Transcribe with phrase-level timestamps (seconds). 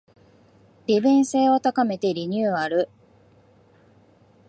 [0.87, 2.89] 利便性を高めてリニューアル